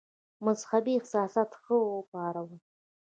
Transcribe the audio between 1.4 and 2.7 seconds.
ښه وپارول.